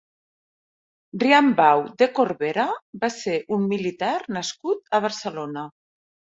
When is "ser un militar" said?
3.19-4.13